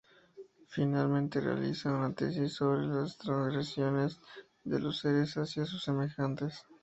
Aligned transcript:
Finalmente 0.67 1.39
realiza 1.39 1.91
una 1.91 2.11
tesis 2.15 2.55
sobre 2.55 2.87
las 2.87 3.19
transgresiones 3.19 4.19
de 4.63 4.79
los 4.79 4.97
seres 4.97 5.35
hacia 5.37 5.63
sus 5.65 5.83
semejantes. 5.83 6.63